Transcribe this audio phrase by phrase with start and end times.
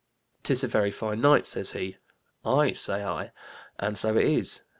[0.41, 1.95] 'Tis a very fine night,' says he.
[2.43, 3.31] 'Aye,' say I,
[3.77, 4.63] 'and so it is.'